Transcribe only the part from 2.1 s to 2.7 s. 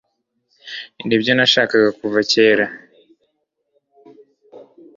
kera